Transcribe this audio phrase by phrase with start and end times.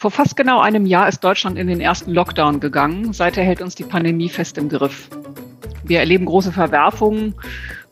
[0.00, 3.12] Vor fast genau einem Jahr ist Deutschland in den ersten Lockdown gegangen.
[3.12, 5.08] Seither hält uns die Pandemie fest im Griff.
[5.82, 7.34] Wir erleben große Verwerfungen,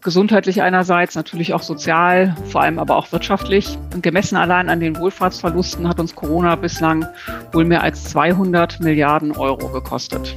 [0.05, 3.77] gesundheitlich einerseits, natürlich auch sozial, vor allem aber auch wirtschaftlich.
[3.93, 7.05] Und gemessen allein an den Wohlfahrtsverlusten hat uns Corona bislang
[7.51, 10.37] wohl mehr als 200 Milliarden Euro gekostet.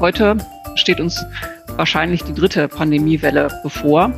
[0.00, 0.38] Heute
[0.74, 1.24] steht uns
[1.76, 4.12] wahrscheinlich die dritte Pandemiewelle bevor.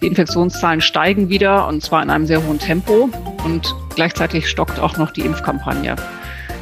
[0.00, 3.10] Die Infektionszahlen steigen wieder und zwar in einem sehr hohen Tempo
[3.44, 5.94] und gleichzeitig stockt auch noch die Impfkampagne.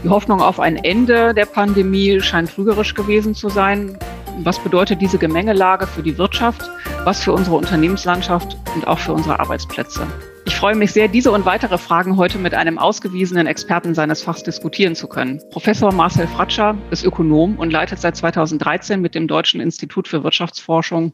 [0.03, 3.97] Die Hoffnung auf ein Ende der Pandemie scheint trügerisch gewesen zu sein.
[4.43, 6.69] Was bedeutet diese Gemengelage für die Wirtschaft,
[7.05, 10.05] was für unsere Unternehmenslandschaft und auch für unsere Arbeitsplätze?
[10.47, 14.43] Ich freue mich sehr, diese und weitere Fragen heute mit einem ausgewiesenen Experten seines Fachs
[14.43, 15.41] diskutieren zu können.
[15.53, 21.13] Professor Marcel Fratscher ist Ökonom und leitet seit 2013 mit dem Deutschen Institut für Wirtschaftsforschung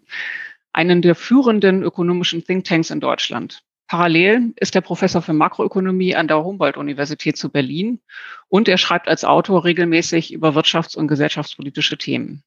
[0.73, 3.62] einen der führenden ökonomischen Thinktanks in Deutschland.
[3.94, 8.01] Parallel ist er Professor für Makroökonomie an der Humboldt-Universität zu Berlin
[8.48, 12.42] und er schreibt als Autor regelmäßig über wirtschafts- und gesellschaftspolitische Themen.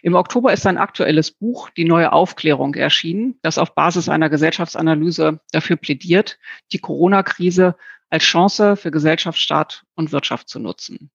[0.00, 5.40] Im Oktober ist sein aktuelles Buch Die neue Aufklärung erschienen, das auf Basis einer Gesellschaftsanalyse
[5.52, 6.38] dafür plädiert,
[6.72, 7.76] die Corona-Krise
[8.08, 11.10] als Chance für Gesellschaft, Staat und Wirtschaft zu nutzen.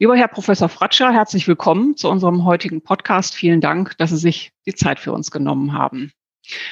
[0.00, 3.36] Lieber Herr Professor Fratscher, herzlich willkommen zu unserem heutigen Podcast.
[3.36, 6.10] Vielen Dank, dass Sie sich die Zeit für uns genommen haben.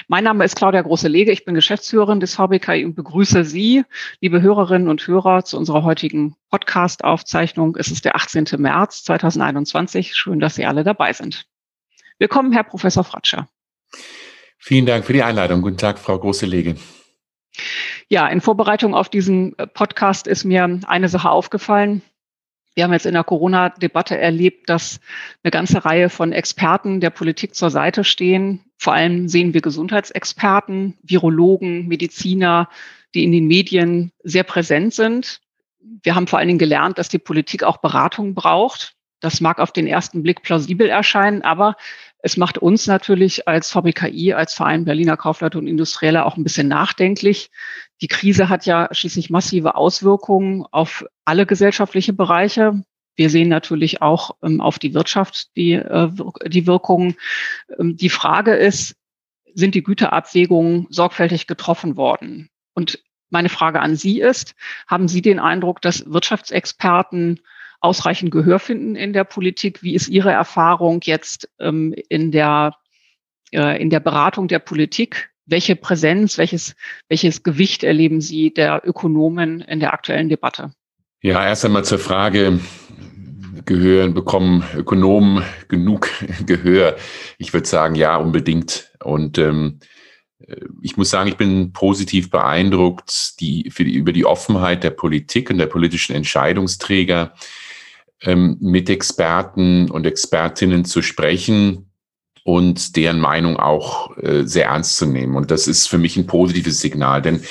[0.08, 1.30] Mein Name ist Claudia Große-Lege.
[1.30, 3.84] Ich bin Geschäftsführerin des VBKI und begrüße Sie,
[4.20, 7.76] liebe Hörerinnen und Hörer, zu unserer heutigen Podcast-Aufzeichnung.
[7.76, 8.46] Es ist der 18.
[8.58, 10.14] März 2021.
[10.14, 11.46] Schön, dass Sie alle dabei sind.
[12.18, 13.48] Willkommen, Herr Professor Fratscher.
[14.58, 15.62] Vielen Dank für die Einladung.
[15.62, 16.76] Guten Tag, Frau Große-Lege.
[18.08, 22.02] Ja, in Vorbereitung auf diesen Podcast ist mir eine Sache aufgefallen.
[22.80, 25.00] Wir haben jetzt in der Corona-Debatte erlebt, dass
[25.42, 28.64] eine ganze Reihe von Experten der Politik zur Seite stehen.
[28.78, 32.70] Vor allem sehen wir Gesundheitsexperten, Virologen, Mediziner,
[33.14, 35.42] die in den Medien sehr präsent sind.
[36.02, 38.94] Wir haben vor allen Dingen gelernt, dass die Politik auch Beratung braucht.
[39.20, 41.76] Das mag auf den ersten Blick plausibel erscheinen, aber
[42.22, 46.68] es macht uns natürlich als VBKI, als Verein Berliner Kaufleute und Industrielle auch ein bisschen
[46.68, 47.50] nachdenklich.
[48.02, 52.82] Die Krise hat ja schließlich massive Auswirkungen auf alle gesellschaftliche Bereiche.
[53.16, 56.10] Wir sehen natürlich auch ähm, auf die Wirtschaft die, äh,
[56.46, 57.16] die Wirkungen.
[57.78, 58.96] Ähm, die Frage ist,
[59.54, 62.48] sind die Güterabwägungen sorgfältig getroffen worden?
[62.72, 64.54] Und meine Frage an Sie ist,
[64.86, 67.40] haben Sie den Eindruck, dass Wirtschaftsexperten
[67.80, 69.82] ausreichend Gehör finden in der Politik?
[69.82, 72.76] Wie ist Ihre Erfahrung jetzt ähm, in, der,
[73.52, 75.30] äh, in der Beratung der Politik?
[75.50, 76.76] Welche Präsenz, welches,
[77.08, 80.72] welches Gewicht erleben Sie der Ökonomen in der aktuellen Debatte?
[81.22, 82.60] Ja, erst einmal zur Frage,
[83.64, 86.08] gehören, bekommen Ökonomen genug
[86.46, 86.96] Gehör?
[87.36, 88.92] Ich würde sagen, ja, unbedingt.
[89.02, 89.80] Und ähm,
[90.82, 95.58] ich muss sagen, ich bin positiv beeindruckt die, die, über die Offenheit der Politik und
[95.58, 97.34] der politischen Entscheidungsträger,
[98.22, 101.89] ähm, mit Experten und Expertinnen zu sprechen
[102.44, 105.36] und deren Meinung auch äh, sehr ernst zu nehmen.
[105.36, 107.42] Und das ist für mich ein positives Signal, denn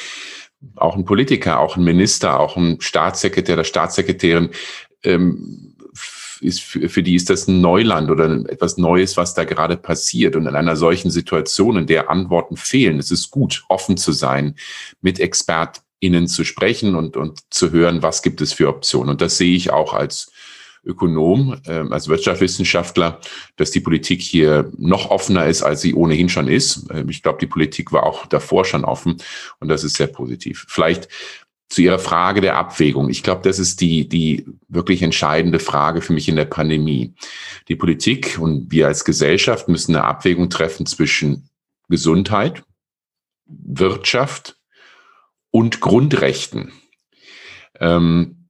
[0.76, 4.50] auch ein Politiker, auch ein Minister, auch ein Staatssekretär oder Staatssekretärin,
[5.04, 5.76] ähm,
[6.42, 10.36] ist für, die ist das ein Neuland oder etwas Neues, was da gerade passiert.
[10.36, 14.56] Und in einer solchen Situation, in der Antworten fehlen, es ist gut, offen zu sein,
[15.02, 19.10] mit ExpertInnen zu sprechen und, und zu hören, was gibt es für Optionen.
[19.10, 20.32] Und das sehe ich auch als
[20.84, 23.20] Ökonom, äh, als Wirtschaftswissenschaftler,
[23.58, 26.90] dass die Politik hier noch offener ist, als sie ohnehin schon ist.
[26.90, 29.18] Äh, ich glaube, die Politik war auch davor schon offen
[29.60, 30.66] und das ist sehr positiv.
[30.68, 31.10] Vielleicht
[31.70, 33.10] zu Ihrer Frage der Abwägung.
[33.10, 37.14] Ich glaube, das ist die, die wirklich entscheidende Frage für mich in der Pandemie.
[37.68, 41.50] Die Politik und wir als Gesellschaft müssen eine Abwägung treffen zwischen
[41.88, 42.64] Gesundheit,
[43.46, 44.58] Wirtschaft
[45.52, 46.72] und Grundrechten.
[47.80, 48.50] Ähm,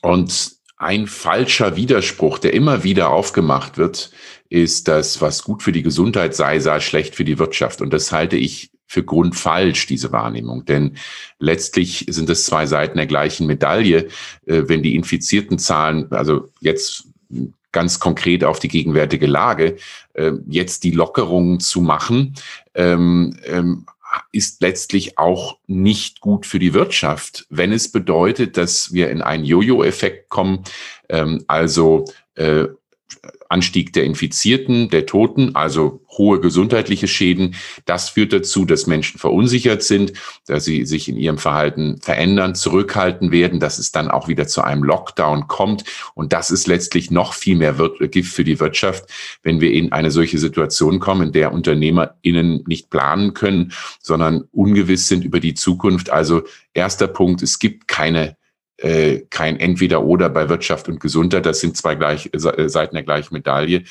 [0.00, 4.10] und ein falscher Widerspruch, der immer wieder aufgemacht wird,
[4.48, 7.80] ist, dass was gut für die Gesundheit sei, sei schlecht für die Wirtschaft.
[7.80, 10.64] Und das halte ich für grundfalsch, diese Wahrnehmung.
[10.64, 10.96] Denn
[11.38, 14.08] letztlich sind es zwei Seiten der gleichen Medaille.
[14.44, 17.06] Äh, wenn die infizierten Zahlen, also jetzt
[17.70, 19.76] ganz konkret auf die gegenwärtige Lage,
[20.14, 22.34] äh, jetzt die Lockerungen zu machen,
[22.74, 23.86] ähm, ähm,
[24.32, 29.44] ist letztlich auch nicht gut für die Wirtschaft, wenn es bedeutet, dass wir in einen
[29.44, 30.64] Jojo-Effekt kommen,
[31.08, 32.04] ähm, also
[32.34, 32.66] äh,
[33.48, 37.54] Anstieg der Infizierten, der Toten, also hohe gesundheitliche Schäden.
[37.84, 40.12] Das führt dazu, dass Menschen verunsichert sind,
[40.46, 44.62] dass sie sich in ihrem Verhalten verändern, zurückhalten werden, dass es dann auch wieder zu
[44.62, 45.84] einem Lockdown kommt.
[46.14, 47.74] Und das ist letztlich noch viel mehr
[48.10, 49.04] Gift für die Wirtschaft,
[49.42, 55.08] wenn wir in eine solche Situation kommen, in der UnternehmerInnen nicht planen können, sondern ungewiss
[55.08, 56.10] sind über die Zukunft.
[56.10, 56.42] Also
[56.74, 58.36] erster Punkt, es gibt keine
[58.82, 61.46] äh, kein Entweder-Oder bei Wirtschaft und Gesundheit.
[61.46, 63.84] Das sind zwei gleich, äh, Seiten der gleichen Medaille.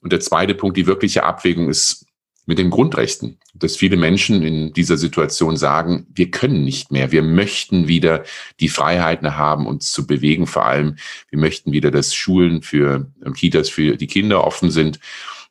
[0.00, 2.06] Und der zweite Punkt, die wirkliche Abwägung ist
[2.46, 7.22] mit den Grundrechten, dass viele Menschen in dieser Situation sagen, wir können nicht mehr, wir
[7.22, 8.24] möchten wieder
[8.60, 10.96] die Freiheiten haben, uns zu bewegen, vor allem
[11.30, 15.00] wir möchten wieder, dass Schulen für Kitas für die Kinder offen sind,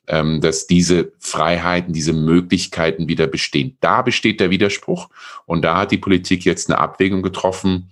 [0.06, 3.76] ähm, dass diese Freiheiten, diese Möglichkeiten wieder bestehen.
[3.80, 5.08] Da besteht der Widerspruch
[5.46, 7.90] und da hat die Politik jetzt eine Abwägung getroffen,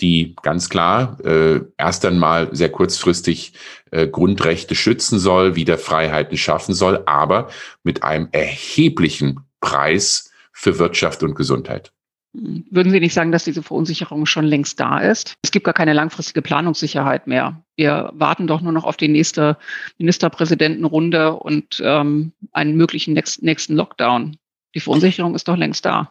[0.00, 3.52] die ganz klar äh, erst einmal sehr kurzfristig
[3.90, 7.48] äh, Grundrechte schützen soll, wieder Freiheiten schaffen soll, aber
[7.82, 11.92] mit einem erheblichen Preis für Wirtschaft und Gesundheit.
[12.36, 15.36] Würden Sie nicht sagen, dass diese Verunsicherung schon längst da ist?
[15.42, 17.62] Es gibt gar keine langfristige Planungssicherheit mehr.
[17.76, 19.56] Wir warten doch nur noch auf die nächste
[19.98, 24.36] Ministerpräsidentenrunde und ähm, einen möglichen nächsten Lockdown.
[24.74, 26.08] Die Verunsicherung ist doch längst da.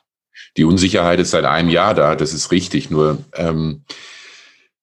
[0.58, 2.90] Die Unsicherheit ist seit einem Jahr da, das ist richtig.
[2.90, 3.84] Nur ähm,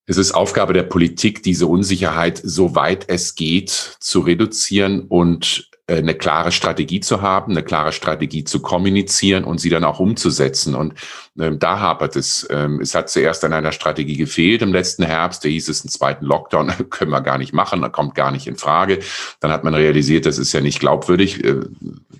[0.06, 3.70] es ist Aufgabe der Politik, diese Unsicherheit, soweit es geht,
[4.00, 9.70] zu reduzieren und eine klare Strategie zu haben, eine klare Strategie zu kommunizieren und sie
[9.70, 10.74] dann auch umzusetzen.
[10.74, 10.94] Und
[11.38, 12.46] ähm, da hapert es.
[12.50, 15.44] Ähm, es hat zuerst an einer Strategie gefehlt im letzten Herbst.
[15.44, 18.56] Da hieß es, einen zweiten Lockdown können wir gar nicht machen, kommt gar nicht in
[18.56, 19.00] Frage.
[19.40, 21.44] Dann hat man realisiert, das ist ja nicht glaubwürdig.
[21.44, 21.60] Äh,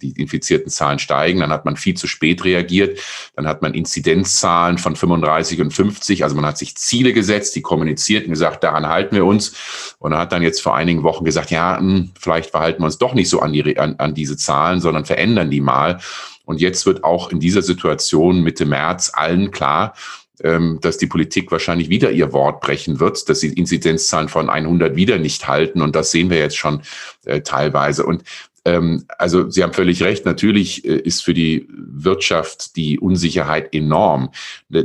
[0.00, 1.40] die infizierten Zahlen steigen.
[1.40, 2.98] Dann hat man viel zu spät reagiert.
[3.36, 6.24] Dann hat man Inzidenzzahlen von 35 und 50.
[6.24, 9.52] Also man hat sich Ziele gesetzt, die kommuniziert und gesagt, daran halten wir uns.
[9.98, 13.14] Und hat dann jetzt vor einigen Wochen gesagt, ja, hm, vielleicht verhalten wir uns doch
[13.14, 15.98] nicht so an, die, an, an diese Zahlen, sondern verändern die mal.
[16.44, 19.94] Und jetzt wird auch in dieser Situation Mitte März allen klar,
[20.42, 24.96] ähm, dass die Politik wahrscheinlich wieder ihr Wort brechen wird, dass sie Inzidenzzahlen von 100
[24.96, 25.82] wieder nicht halten.
[25.82, 26.82] Und das sehen wir jetzt schon
[27.24, 28.04] äh, teilweise.
[28.04, 28.24] Und
[28.64, 34.30] ähm, also Sie haben völlig recht, natürlich äh, ist für die Wirtschaft die Unsicherheit enorm.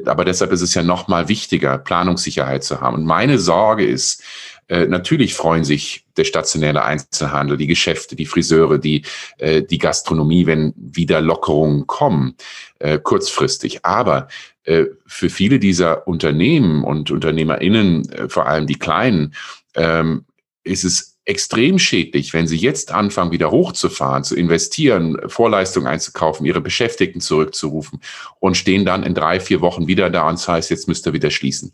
[0.05, 2.95] Aber deshalb ist es ja noch mal wichtiger, Planungssicherheit zu haben.
[2.95, 4.23] Und meine Sorge ist,
[4.67, 9.03] äh, natürlich freuen sich der stationäre Einzelhandel, die Geschäfte, die Friseure, die,
[9.37, 12.35] äh, die Gastronomie, wenn wieder Lockerungen kommen,
[12.79, 13.85] äh, kurzfristig.
[13.85, 14.27] Aber
[14.63, 19.35] äh, für viele dieser Unternehmen und UnternehmerInnen, äh, vor allem die kleinen,
[19.75, 20.25] ähm,
[20.63, 26.61] ist es extrem schädlich, wenn sie jetzt anfangen, wieder hochzufahren, zu investieren, Vorleistungen einzukaufen, ihre
[26.61, 27.99] Beschäftigten zurückzurufen
[28.39, 31.13] und stehen dann in drei, vier Wochen wieder da und das heißt, jetzt müsst ihr
[31.13, 31.73] wieder schließen.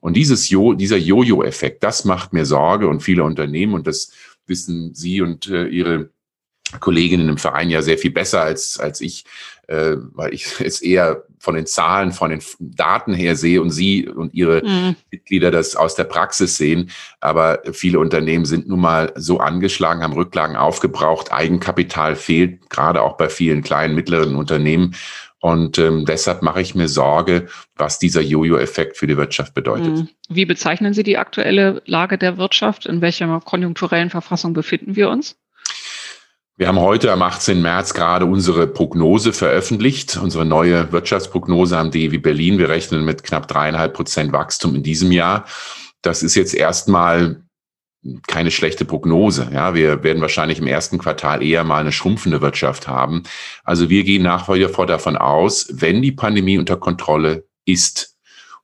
[0.00, 4.12] Und dieses jo, dieser Jojo-Effekt, das macht mir Sorge und viele Unternehmen und das
[4.46, 6.10] wissen Sie und äh, Ihre
[6.78, 9.24] Kolleginnen im Verein ja sehr viel besser als, als ich,
[9.66, 14.08] äh, weil ich es eher von den Zahlen, von den Daten her sehe und Sie
[14.08, 14.96] und Ihre mhm.
[15.10, 16.90] Mitglieder das aus der Praxis sehen.
[17.20, 23.16] Aber viele Unternehmen sind nun mal so angeschlagen, haben Rücklagen aufgebraucht, Eigenkapital fehlt, gerade auch
[23.16, 24.94] bei vielen kleinen, mittleren Unternehmen.
[25.40, 29.96] Und ähm, deshalb mache ich mir Sorge, was dieser Jojo-Effekt für die Wirtschaft bedeutet.
[29.96, 30.08] Mhm.
[30.28, 32.84] Wie bezeichnen Sie die aktuelle Lage der Wirtschaft?
[32.84, 35.36] In welcher konjunkturellen Verfassung befinden wir uns?
[36.60, 37.62] Wir haben heute am 18.
[37.62, 42.58] März gerade unsere Prognose veröffentlicht, unsere neue Wirtschaftsprognose am DEW Berlin.
[42.58, 45.46] Wir rechnen mit knapp dreieinhalb Prozent Wachstum in diesem Jahr.
[46.02, 47.42] Das ist jetzt erstmal
[48.26, 49.50] keine schlechte Prognose.
[49.52, 53.24] Ja, wir werden wahrscheinlich im ersten Quartal eher mal eine schrumpfende Wirtschaft haben.
[53.64, 58.16] Also wir gehen nach wie vor davon aus, wenn die Pandemie unter Kontrolle ist,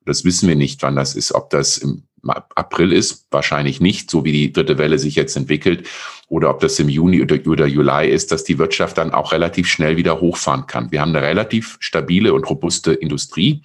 [0.07, 4.25] das wissen wir nicht, wann das ist, ob das im April ist, wahrscheinlich nicht, so
[4.25, 5.87] wie die dritte Welle sich jetzt entwickelt,
[6.29, 9.69] oder ob das im Juni oder, oder Juli ist, dass die Wirtschaft dann auch relativ
[9.69, 10.91] schnell wieder hochfahren kann.
[10.91, 13.63] Wir haben eine relativ stabile und robuste Industrie.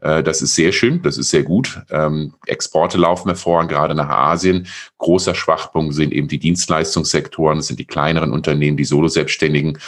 [0.00, 1.80] Äh, das ist sehr schön, das ist sehr gut.
[1.90, 4.68] Ähm, Exporte laufen hervor, gerade nach Asien.
[4.98, 9.78] Großer Schwachpunkt sind eben die Dienstleistungssektoren, sind die kleineren Unternehmen, die Solo-Selbstständigen.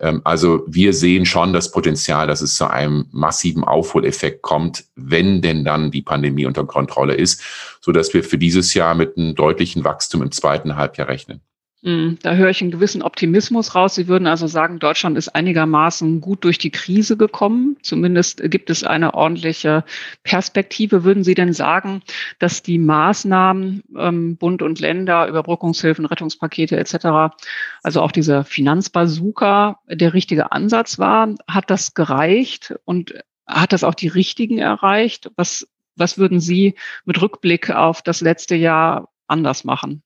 [0.00, 5.42] Ähm, also wir sehen schon das Potenzial, dass es zu einem massiven Aufholeffekt kommt, wenn
[5.42, 7.42] denn dann die Pandemie unter Kontrolle ist,
[7.80, 11.40] so dass wir für dieses Jahr mit einem deutlichen Wachstum im zweiten Halbjahr rechnen.
[11.84, 13.94] Hm, da höre ich einen gewissen Optimismus raus.
[13.94, 17.76] Sie würden also sagen, Deutschland ist einigermaßen gut durch die Krise gekommen.
[17.82, 19.84] Zumindest gibt es eine ordentliche
[20.24, 21.04] Perspektive.
[21.04, 22.02] Würden Sie denn sagen,
[22.40, 27.36] dass die Maßnahmen ähm, Bund und Länder, Überbrückungshilfen, Rettungspakete etc.,
[27.84, 31.32] also auch dieser Finanzbazooka der richtige Ansatz war?
[31.46, 33.14] Hat das gereicht und
[33.46, 35.30] hat das auch die richtigen erreicht?
[35.36, 40.02] Was, was würden Sie mit Rückblick auf das letzte Jahr anders machen?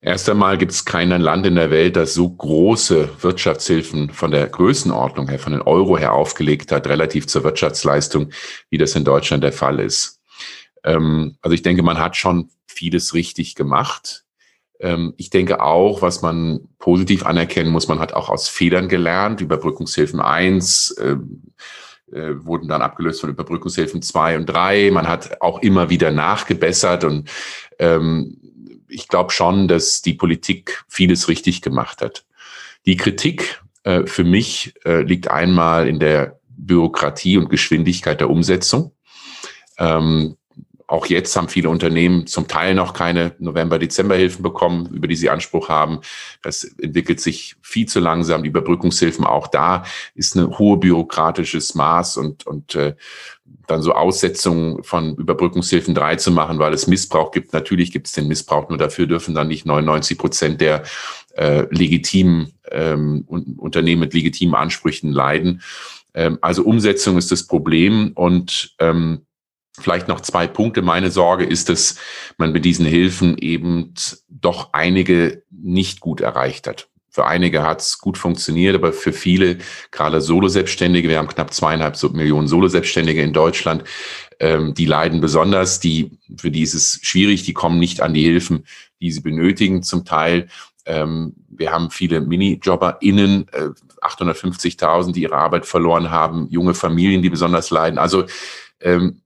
[0.00, 4.46] Erst einmal gibt es kein Land in der Welt, das so große Wirtschaftshilfen von der
[4.46, 8.30] Größenordnung her, von den Euro her aufgelegt hat, relativ zur Wirtschaftsleistung,
[8.70, 10.20] wie das in Deutschland der Fall ist.
[10.84, 14.24] Ähm, also ich denke, man hat schon vieles richtig gemacht.
[14.78, 19.40] Ähm, ich denke auch, was man positiv anerkennen muss, man hat auch aus Fehlern gelernt,
[19.40, 21.16] Überbrückungshilfen 1, äh,
[22.10, 24.90] wurden dann abgelöst von Überbrückungshilfen zwei und drei.
[24.90, 27.28] Man hat auch immer wieder nachgebessert und
[27.78, 28.47] ähm,
[28.88, 32.24] ich glaube schon, dass die Politik vieles richtig gemacht hat.
[32.86, 38.92] Die Kritik äh, für mich äh, liegt einmal in der Bürokratie und Geschwindigkeit der Umsetzung.
[39.78, 40.36] Ähm,
[40.88, 45.68] auch jetzt haben viele Unternehmen zum Teil noch keine November-Dezember-Hilfen bekommen, über die sie Anspruch
[45.68, 46.00] haben.
[46.40, 48.42] Das entwickelt sich viel zu langsam.
[48.42, 52.94] Die Überbrückungshilfen auch da ist ein hohe bürokratisches Maß und, und äh,
[53.66, 57.52] dann so Aussetzungen von Überbrückungshilfen drei zu machen, weil es Missbrauch gibt.
[57.52, 60.84] Natürlich gibt es den Missbrauch, nur dafür dürfen dann nicht 99 Prozent der
[61.36, 65.62] äh, legitimen ähm, Unternehmen mit legitimen Ansprüchen leiden.
[66.14, 69.22] Ähm, also Umsetzung ist das Problem und ähm,
[69.80, 70.82] Vielleicht noch zwei Punkte.
[70.82, 71.96] Meine Sorge ist, dass
[72.36, 73.94] man mit diesen Hilfen eben
[74.28, 76.88] doch einige nicht gut erreicht hat.
[77.18, 79.58] Für einige hat es gut funktioniert, aber für viele,
[79.90, 83.82] gerade Solo-Selbstständige, wir haben knapp zweieinhalb Millionen Solo-Selbstständige in Deutschland,
[84.38, 88.22] ähm, die leiden besonders, die, für die ist es schwierig, die kommen nicht an die
[88.22, 88.66] Hilfen,
[89.00, 90.46] die sie benötigen zum Teil.
[90.86, 93.70] Ähm, wir haben viele MiniJobberInnen, äh,
[94.00, 97.98] 850.000, die ihre Arbeit verloren haben, junge Familien, die besonders leiden.
[97.98, 98.26] Also
[98.80, 99.22] ähm,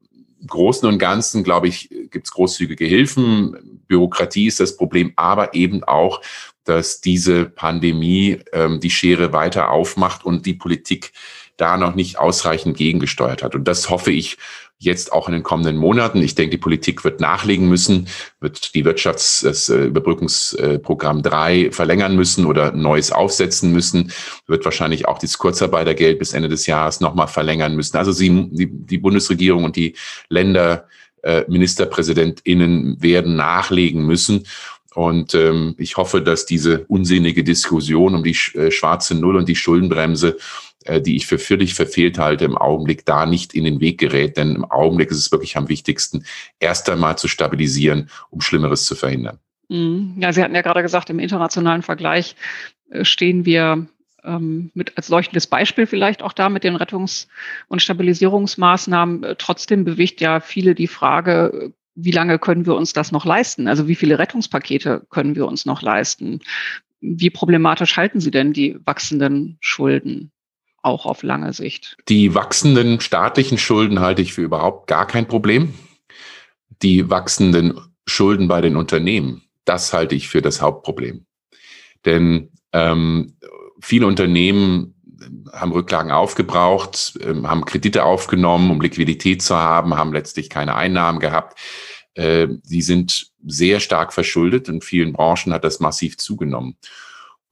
[0.47, 3.83] Großen und Ganzen, glaube ich, gibt es großzügige Hilfen.
[3.87, 6.23] Bürokratie ist das Problem, aber eben auch,
[6.65, 11.13] dass diese Pandemie ähm, die Schere weiter aufmacht und die Politik
[11.57, 13.55] da noch nicht ausreichend gegengesteuert hat.
[13.55, 14.39] Und das hoffe ich
[14.83, 16.21] jetzt auch in den kommenden Monaten.
[16.23, 18.09] Ich denke, die Politik wird nachlegen müssen,
[18.41, 24.13] wird die Wirtschafts-, das äh, Überbrückungsprogramm 3 verlängern müssen oder Neues aufsetzen müssen,
[24.49, 27.97] wird wahrscheinlich auch das Kurzarbeitergeld bis Ende des Jahres nochmal verlängern müssen.
[27.97, 29.95] Also sie, die, die Bundesregierung und die
[30.29, 30.89] Länder,
[31.23, 34.45] äh, MinisterpräsidentInnen werden nachlegen müssen.
[34.95, 39.57] Und ähm, ich hoffe, dass diese unsinnige Diskussion um die äh, schwarze Null und die
[39.57, 40.37] Schuldenbremse
[40.85, 44.37] äh, die ich für völlig verfehlt halte, im Augenblick da nicht in den Weg gerät.
[44.37, 46.25] Denn im Augenblick ist es wirklich am wichtigsten,
[46.59, 49.39] erst einmal zu stabilisieren, um Schlimmeres zu verhindern.
[49.69, 50.15] Mhm.
[50.19, 52.37] Ja, Sie hatten ja gerade gesagt, im internationalen Vergleich
[52.91, 53.87] äh, stehen wir
[54.25, 57.29] ähm, mit als leuchtendes Beispiel vielleicht auch da mit den Rettungs-
[57.69, 59.25] und Stabilisierungsmaßnahmen.
[59.25, 63.69] Äh, trotzdem bewegt ja viele die Frage, wie lange können wir uns das noch leisten?
[63.69, 66.41] Also wie viele Rettungspakete können wir uns noch leisten?
[67.01, 70.33] Wie problematisch halten Sie denn die wachsenden Schulden?
[70.83, 71.97] auch auf lange Sicht.
[72.09, 75.75] Die wachsenden staatlichen Schulden halte ich für überhaupt gar kein Problem.
[76.83, 81.25] Die wachsenden Schulden bei den Unternehmen, das halte ich für das Hauptproblem.
[82.05, 83.37] Denn ähm,
[83.81, 85.01] viele Unternehmen
[85.53, 91.21] haben Rücklagen aufgebraucht, ähm, haben Kredite aufgenommen, um Liquidität zu haben, haben letztlich keine Einnahmen
[91.21, 91.59] gehabt.
[92.15, 94.69] Äh, sie sind sehr stark verschuldet.
[94.69, 96.77] In vielen Branchen hat das massiv zugenommen.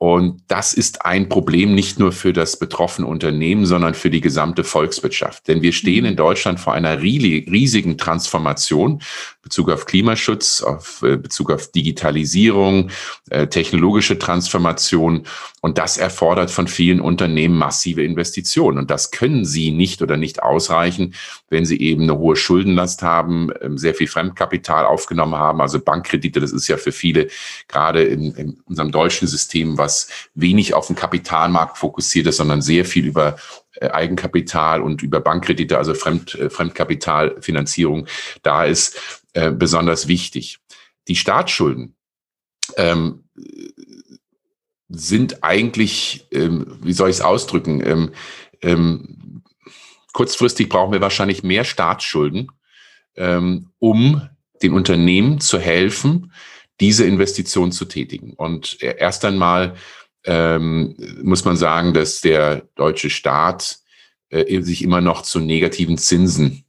[0.02, 4.64] Und das ist ein Problem nicht nur für das betroffene Unternehmen, sondern für die gesamte
[4.64, 5.46] Volkswirtschaft.
[5.46, 9.02] Denn wir stehen in Deutschland vor einer riesigen Transformation
[9.42, 12.90] Bezug auf Klimaschutz, auf äh, Bezug auf Digitalisierung,
[13.30, 15.26] äh, technologische Transformation.
[15.62, 18.78] Und das erfordert von vielen Unternehmen massive Investitionen.
[18.78, 21.14] Und das können sie nicht oder nicht ausreichen,
[21.48, 25.60] wenn sie eben eine hohe Schuldenlast haben, ähm, sehr viel Fremdkapital aufgenommen haben.
[25.60, 27.28] Also Bankkredite, das ist ja für viele
[27.66, 32.84] gerade in, in unserem deutschen System, was wenig auf den Kapitalmarkt fokussiert ist, sondern sehr
[32.84, 33.36] viel über
[33.80, 38.06] Eigenkapital und über Bankkredite, also Fremd, Fremdkapitalfinanzierung
[38.42, 40.58] da ist äh, besonders wichtig.
[41.08, 41.94] Die Staatsschulden
[42.76, 43.24] ähm,
[44.88, 48.10] sind eigentlich, ähm, wie soll ich es ausdrücken, ähm,
[48.62, 49.42] ähm,
[50.12, 52.50] kurzfristig brauchen wir wahrscheinlich mehr Staatsschulden,
[53.16, 54.28] ähm, um
[54.62, 56.32] den Unternehmen zu helfen,
[56.80, 58.32] diese Investition zu tätigen.
[58.34, 59.74] Und erst einmal
[60.24, 63.78] ähm, muss man sagen, dass der deutsche Staat
[64.30, 66.64] äh, sich immer noch zu negativen Zinsen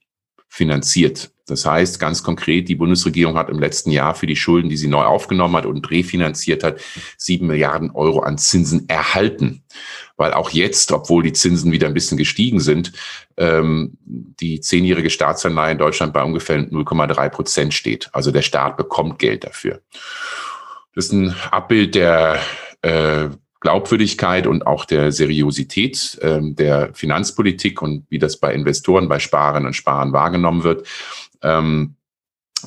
[0.47, 1.31] finanziert.
[1.47, 4.87] Das heißt ganz konkret, die Bundesregierung hat im letzten Jahr für die Schulden, die sie
[4.87, 6.79] neu aufgenommen hat und refinanziert hat,
[7.17, 9.63] sieben Milliarden Euro an Zinsen erhalten.
[10.15, 12.93] Weil auch jetzt, obwohl die Zinsen wieder ein bisschen gestiegen sind,
[13.37, 18.09] ähm, die zehnjährige Staatsanleihe in Deutschland bei ungefähr 0,3 Prozent steht.
[18.13, 19.81] Also der Staat bekommt Geld dafür.
[20.95, 22.39] Das ist ein Abbild der
[22.81, 23.29] äh,
[23.61, 29.65] Glaubwürdigkeit und auch der Seriosität ähm, der Finanzpolitik und wie das bei Investoren, bei Sparern
[29.65, 30.87] und Sparern wahrgenommen wird.
[31.41, 31.95] Ähm,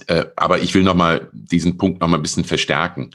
[0.07, 3.11] äh, aber ich will noch mal diesen Punkt noch mal ein bisschen verstärken.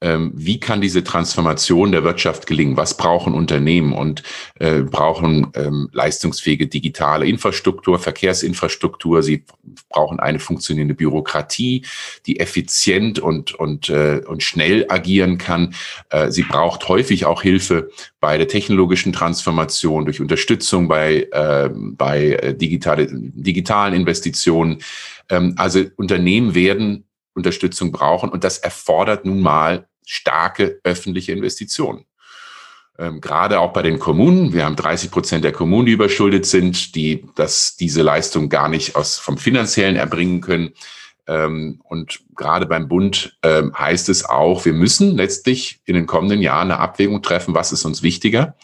[0.00, 2.76] Ähm, wie kann diese Transformation der Wirtschaft gelingen?
[2.76, 4.22] Was brauchen Unternehmen und
[4.60, 9.24] äh, brauchen ähm, leistungsfähige digitale Infrastruktur, Verkehrsinfrastruktur?
[9.24, 9.44] Sie
[9.88, 11.84] brauchen eine funktionierende Bürokratie,
[12.26, 15.74] die effizient und, und, äh, und schnell agieren kann.
[16.10, 17.90] Äh, sie braucht häufig auch Hilfe
[18.20, 24.78] bei der technologischen Transformation durch Unterstützung bei, äh, bei digitale, digitalen Investitionen.
[25.28, 27.04] Ähm, also Unternehmen werden
[27.38, 28.28] Unterstützung brauchen.
[28.28, 32.04] Und das erfordert nun mal starke öffentliche Investitionen.
[32.98, 34.52] Ähm, gerade auch bei den Kommunen.
[34.52, 38.96] Wir haben 30 Prozent der Kommunen, die überschuldet sind, die das, diese Leistung gar nicht
[38.96, 40.72] aus, vom finanziellen erbringen können.
[41.28, 46.40] Ähm, und gerade beim Bund ähm, heißt es auch, wir müssen letztlich in den kommenden
[46.40, 48.56] Jahren eine Abwägung treffen, was ist uns wichtiger,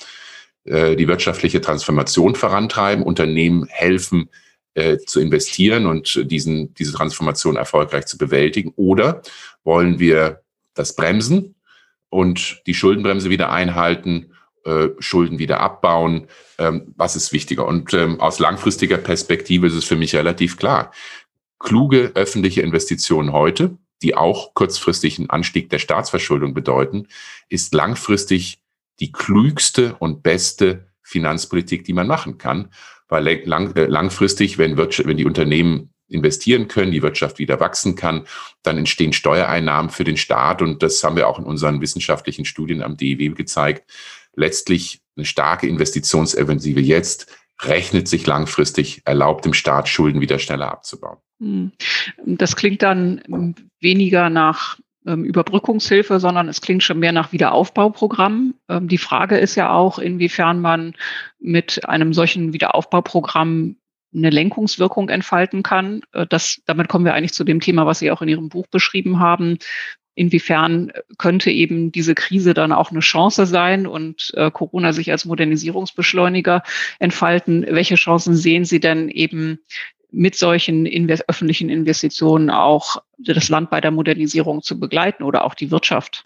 [0.65, 4.31] äh, die wirtschaftliche Transformation vorantreiben, Unternehmen helfen,
[4.75, 8.73] äh, zu investieren und diesen, diese Transformation erfolgreich zu bewältigen?
[8.77, 9.23] Oder
[9.63, 10.43] wollen wir
[10.75, 11.55] das bremsen
[12.09, 14.33] und die Schuldenbremse wieder einhalten,
[14.65, 16.27] äh, Schulden wieder abbauen?
[16.59, 17.67] Ähm, was ist wichtiger?
[17.67, 20.93] Und ähm, aus langfristiger Perspektive ist es für mich relativ klar.
[21.61, 27.07] Kluge öffentliche Investitionen heute, die auch kurzfristig einen Anstieg der Staatsverschuldung bedeuten,
[27.49, 28.59] ist langfristig
[29.01, 32.71] die klügste und beste Finanzpolitik, die man machen kann
[33.09, 38.27] weil lang, langfristig, wenn, Wirtschaft, wenn die Unternehmen investieren können, die Wirtschaft wieder wachsen kann,
[38.63, 42.83] dann entstehen Steuereinnahmen für den Staat und das haben wir auch in unseren wissenschaftlichen Studien
[42.83, 43.91] am DEW gezeigt.
[44.35, 47.27] Letztlich eine starke Investitionsoffensive jetzt
[47.63, 51.19] rechnet sich langfristig, erlaubt dem Staat, Schulden wieder schneller abzubauen.
[51.41, 51.73] Hm.
[52.27, 58.55] Das klingt dann weniger nach Überbrückungshilfe, sondern es klingt schon mehr nach Wiederaufbauprogramm.
[58.69, 60.95] Ähm, die Frage ist ja auch, inwiefern man
[61.39, 63.77] mit einem solchen Wiederaufbauprogramm
[64.15, 66.03] eine Lenkungswirkung entfalten kann.
[66.13, 68.67] Äh, das, damit kommen wir eigentlich zu dem Thema, was Sie auch in Ihrem Buch
[68.69, 69.59] beschrieben haben.
[70.17, 75.25] Inwiefern könnte eben diese Krise dann auch eine Chance sein und äh, Corona sich als
[75.25, 76.63] Modernisierungsbeschleuniger
[77.01, 77.67] entfalten?
[77.69, 79.59] Welche Chancen sehen Sie denn eben
[80.15, 85.55] mit solchen invest öffentlichen Investitionen auch das Land bei der Modernisierung zu begleiten oder auch
[85.55, 86.25] die Wirtschaft?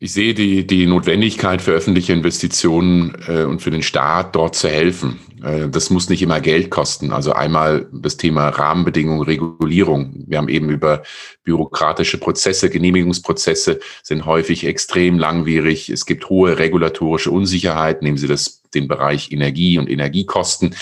[0.00, 4.68] Ich sehe die, die Notwendigkeit für öffentliche Investitionen äh, und für den Staat dort zu
[4.68, 5.20] helfen.
[5.42, 7.12] Äh, das muss nicht immer Geld kosten.
[7.12, 10.24] Also einmal das Thema Rahmenbedingungen, Regulierung.
[10.26, 11.02] Wir haben eben über
[11.44, 15.88] bürokratische Prozesse, Genehmigungsprozesse sind häufig extrem langwierig.
[15.88, 18.02] Es gibt hohe regulatorische Unsicherheit.
[18.02, 20.74] Nehmen Sie das, den Bereich Energie und Energiekosten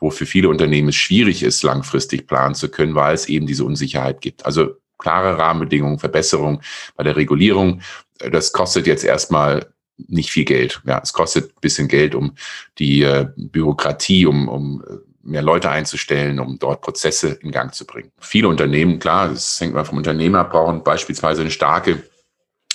[0.00, 3.64] wo für viele Unternehmen es schwierig ist, langfristig planen zu können, weil es eben diese
[3.64, 4.44] Unsicherheit gibt.
[4.46, 6.62] Also klare Rahmenbedingungen, Verbesserung
[6.96, 7.82] bei der Regulierung.
[8.18, 9.66] Das kostet jetzt erstmal
[10.08, 10.80] nicht viel Geld.
[10.86, 12.34] Ja, es kostet ein bisschen Geld, um
[12.78, 17.86] die äh, Bürokratie, um, um äh, mehr Leute einzustellen, um dort Prozesse in Gang zu
[17.86, 18.10] bringen.
[18.18, 22.02] Viele Unternehmen, klar, das hängt mal vom Unternehmer, brauchen beispielsweise eine starke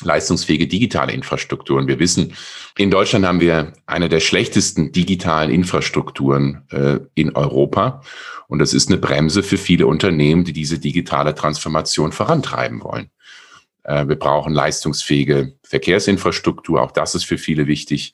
[0.03, 1.87] leistungsfähige digitale Infrastrukturen.
[1.87, 2.33] Wir wissen,
[2.77, 8.01] in Deutschland haben wir eine der schlechtesten digitalen Infrastrukturen äh, in Europa.
[8.47, 13.09] Und das ist eine Bremse für viele Unternehmen, die diese digitale Transformation vorantreiben wollen.
[13.83, 16.81] Äh, wir brauchen leistungsfähige Verkehrsinfrastruktur.
[16.81, 18.13] Auch das ist für viele wichtig.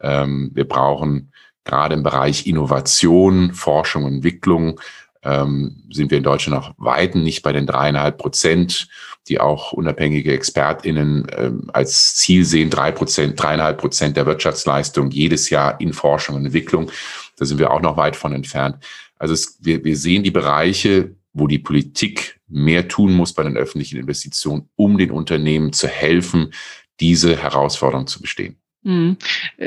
[0.00, 1.32] Ähm, wir brauchen
[1.64, 4.78] gerade im Bereich Innovation, Forschung und Entwicklung
[5.22, 8.88] ähm, sind wir in Deutschland noch weiten nicht bei den dreieinhalb Prozent,
[9.28, 15.50] die auch unabhängige ExpertInnen ähm, als Ziel sehen, drei Prozent, dreieinhalb Prozent der Wirtschaftsleistung jedes
[15.50, 16.90] Jahr in Forschung und Entwicklung.
[17.36, 18.76] Da sind wir auch noch weit von entfernt.
[19.18, 23.56] Also es, wir, wir sehen die Bereiche, wo die Politik mehr tun muss bei den
[23.56, 26.52] öffentlichen Investitionen, um den Unternehmen zu helfen,
[27.00, 28.56] diese Herausforderung zu bestehen.
[28.84, 29.16] Mhm.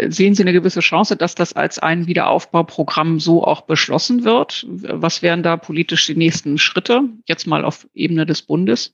[0.10, 4.66] Sehen Sie eine gewisse Chance, dass das als ein Wiederaufbauprogramm so auch beschlossen wird?
[4.70, 8.94] Was wären da politisch die nächsten Schritte, jetzt mal auf Ebene des Bundes?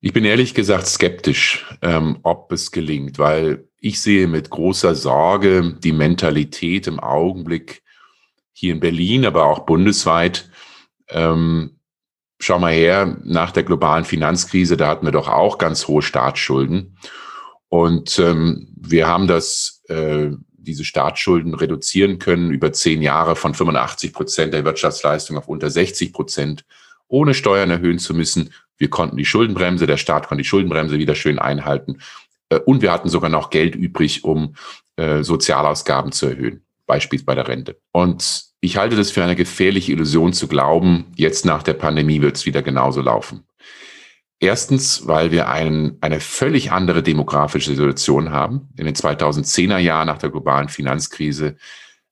[0.00, 5.76] Ich bin ehrlich gesagt skeptisch, ähm, ob es gelingt, weil ich sehe mit großer Sorge
[5.78, 7.82] die Mentalität im Augenblick
[8.52, 10.50] hier in Berlin, aber auch bundesweit.
[11.08, 11.80] Ähm,
[12.38, 16.96] schau mal her, nach der globalen Finanzkrise, da hatten wir doch auch ganz hohe Staatsschulden.
[17.68, 24.12] Und ähm, wir haben das, äh, diese Staatsschulden reduzieren können über zehn Jahre von 85
[24.12, 26.64] Prozent der Wirtschaftsleistung auf unter 60 Prozent,
[27.08, 28.50] ohne Steuern erhöhen zu müssen.
[28.78, 31.98] Wir konnten die Schuldenbremse, der Staat konnte die Schuldenbremse wieder schön einhalten.
[32.48, 34.54] Äh, und wir hatten sogar noch Geld übrig, um
[34.96, 37.76] äh, Sozialausgaben zu erhöhen, beispielsweise bei der Rente.
[37.92, 42.36] Und ich halte das für eine gefährliche Illusion zu glauben, jetzt nach der Pandemie wird
[42.36, 43.44] es wieder genauso laufen.
[44.40, 48.68] Erstens, weil wir einen, eine völlig andere demografische Situation haben.
[48.76, 51.56] In den 2010er Jahren nach der globalen Finanzkrise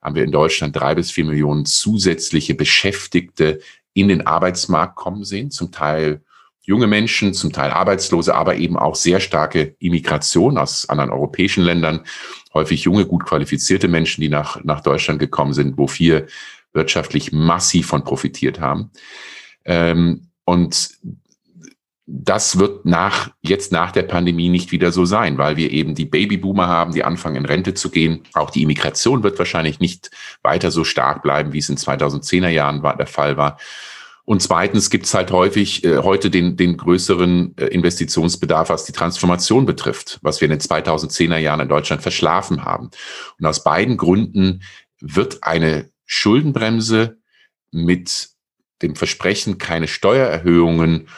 [0.03, 3.61] haben wir in Deutschland drei bis vier Millionen zusätzliche Beschäftigte
[3.93, 6.23] in den Arbeitsmarkt kommen sehen, zum Teil
[6.67, 12.01] junge Menschen, zum Teil Arbeitslose, aber eben auch sehr starke Immigration aus anderen europäischen Ländern,
[12.53, 16.27] häufig junge, gut qualifizierte Menschen, die nach, nach Deutschland gekommen sind, wo wir
[16.73, 18.91] wirtschaftlich massiv von profitiert haben.
[19.65, 20.91] Ähm, und
[22.07, 26.05] das wird nach, jetzt nach der Pandemie nicht wieder so sein, weil wir eben die
[26.05, 28.23] Babyboomer haben, die anfangen in Rente zu gehen.
[28.33, 30.11] Auch die Immigration wird wahrscheinlich nicht
[30.43, 33.59] weiter so stark bleiben, wie es in 2010er Jahren war, der Fall war.
[34.27, 38.93] Und zweitens gibt es halt häufig äh, heute den, den größeren äh, Investitionsbedarf, was die
[38.93, 42.91] Transformation betrifft, was wir in den 2010er Jahren in Deutschland verschlafen haben.
[43.39, 44.63] Und aus beiden Gründen
[45.01, 47.19] wird eine Schuldenbremse
[47.71, 48.31] mit
[48.83, 51.09] dem Versprechen, keine Steuererhöhungen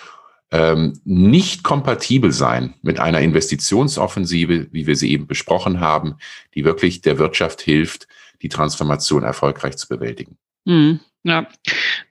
[0.50, 6.16] ähm, nicht kompatibel sein mit einer Investitionsoffensive, wie wir sie eben besprochen haben,
[6.54, 8.06] die wirklich der Wirtschaft hilft,
[8.42, 10.36] die Transformation erfolgreich zu bewältigen.
[10.68, 11.00] Mhm.
[11.24, 11.48] Ja,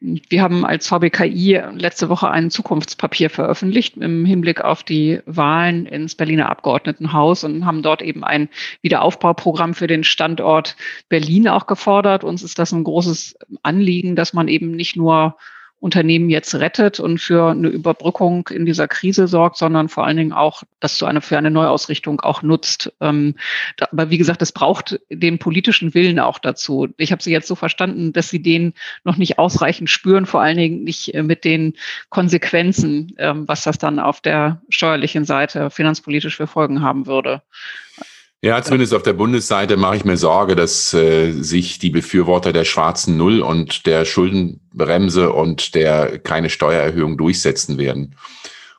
[0.02, 6.15] wir haben als VBKI letzte Woche ein Zukunftspapier veröffentlicht im Hinblick auf die Wahlen ins
[6.15, 8.50] Berliner Abgeordnetenhaus und haben dort eben ein
[8.82, 10.76] Wiederaufbauprogramm für den Standort
[11.08, 12.26] Berlin auch gefordert.
[12.26, 15.38] Uns ist das ein großes Anliegen, dass man eben nicht nur
[15.80, 20.34] Unternehmen jetzt rettet und für eine Überbrückung in dieser Krise sorgt, sondern vor allen Dingen
[20.34, 22.92] auch das zu einer, für eine Neuausrichtung auch nutzt.
[23.00, 23.36] Ähm,
[23.92, 26.88] aber wie gesagt, es braucht den politischen Willen auch dazu.
[26.98, 30.58] Ich habe Sie jetzt so verstanden, dass Sie den noch nicht ausreichend spüren, vor allen
[30.58, 31.76] Dingen nicht äh, mit den
[32.10, 37.44] Konsequenzen, ähm, was das dann auf der steuerlichen Seite finanzpolitisch für Folgen haben würde.
[38.41, 42.65] Ja, zumindest auf der Bundesseite mache ich mir Sorge, dass äh, sich die Befürworter der
[42.65, 48.15] schwarzen Null und der Schuldenbremse und der keine Steuererhöhung durchsetzen werden.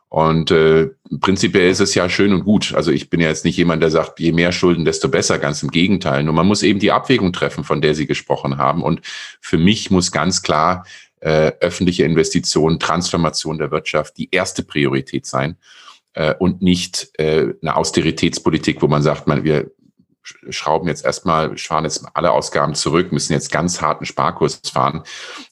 [0.08, 0.90] Und äh,
[1.20, 2.72] prinzipiell ist es ja schön und gut.
[2.72, 5.38] Also ich bin ja jetzt nicht jemand, der sagt, je mehr Schulden, desto besser.
[5.38, 6.22] Ganz im Gegenteil.
[6.22, 8.82] Nur man muss eben die Abwägung treffen, von der Sie gesprochen haben.
[8.82, 9.00] Und
[9.40, 10.86] für mich muss ganz klar
[11.20, 15.56] äh, öffentliche Investitionen, Transformation der Wirtschaft die erste Priorität sein
[16.38, 19.70] und nicht äh, eine Austeritätspolitik, wo man sagt, man, wir
[20.50, 25.02] schrauben jetzt erstmal, fahren jetzt alle Ausgaben zurück, müssen jetzt ganz harten Sparkurs fahren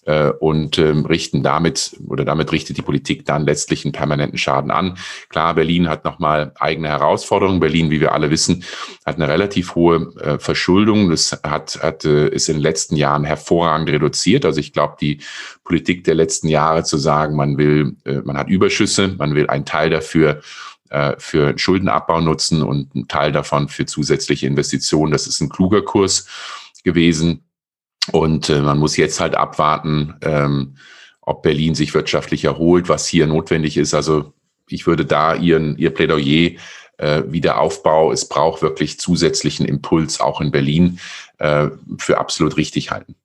[0.05, 4.71] äh, und ähm, richten damit oder damit richtet die Politik dann letztlich einen permanenten Schaden
[4.71, 4.99] an.
[5.29, 7.61] Klar, Berlin hat nochmal eigene Herausforderungen.
[7.61, 8.65] Berlin, wie wir alle wissen,
[9.05, 11.11] hat eine relativ hohe äh, Verschuldung.
[11.11, 14.45] Das hat, hat äh, ist in den letzten Jahren hervorragend reduziert.
[14.45, 15.21] Also ich glaube, die
[15.65, 19.65] Politik der letzten Jahre zu sagen, man will, äh, man hat Überschüsse, man will einen
[19.65, 20.41] Teil dafür
[21.18, 25.12] für Schuldenabbau nutzen und einen Teil davon für zusätzliche Investitionen.
[25.12, 26.27] Das ist ein kluger Kurs
[26.85, 27.44] gewesen.
[28.12, 30.77] Und äh, man muss jetzt halt abwarten, ähm,
[31.20, 33.94] ob Berlin sich wirtschaftlich erholt, was hier notwendig ist.
[33.94, 34.33] Also
[34.68, 36.53] ich würde da ihren, ihr Plädoyer
[36.99, 40.99] äh, Wiederaufbau, es braucht wirklich zusätzlichen Impuls auch in Berlin
[41.38, 41.68] äh,
[41.99, 43.16] für absolut richtig halten.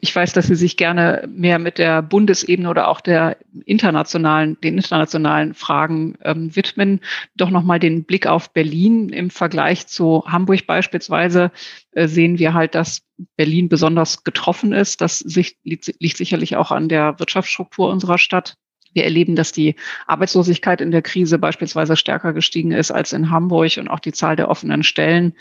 [0.00, 4.76] Ich weiß, dass Sie sich gerne mehr mit der Bundesebene oder auch der internationalen, den
[4.76, 7.00] internationalen Fragen ähm, widmen.
[7.34, 11.50] Doch nochmal den Blick auf Berlin im Vergleich zu Hamburg beispielsweise
[11.92, 13.02] äh, sehen wir halt, dass
[13.36, 15.00] Berlin besonders getroffen ist.
[15.00, 18.56] Das liegt sicherlich auch an der Wirtschaftsstruktur unserer Stadt.
[18.92, 19.76] Wir erleben, dass die
[20.06, 24.36] Arbeitslosigkeit in der Krise beispielsweise stärker gestiegen ist als in Hamburg und auch die Zahl
[24.36, 25.34] der offenen Stellen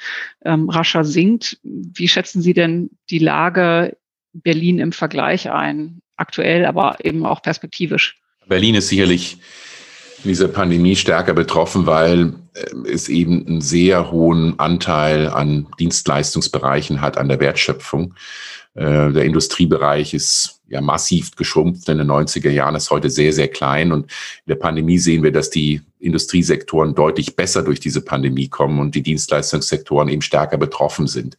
[0.45, 1.59] ähm, rascher sinkt.
[1.63, 3.97] Wie schätzen Sie denn die Lage
[4.33, 8.19] Berlin im Vergleich ein, aktuell, aber eben auch perspektivisch?
[8.47, 9.37] Berlin ist sicherlich
[10.23, 12.33] in dieser Pandemie stärker betroffen, weil
[12.91, 18.13] es eben einen sehr hohen Anteil an Dienstleistungsbereichen hat, an der Wertschöpfung.
[18.75, 23.47] Äh, der Industriebereich ist ja massiv geschrumpft in den 90er Jahren, ist heute sehr, sehr
[23.47, 23.91] klein.
[23.91, 28.79] Und in der Pandemie sehen wir, dass die Industriesektoren deutlich besser durch diese Pandemie kommen
[28.79, 31.37] und die Dienstleistungssektoren eben stärker betroffen sind.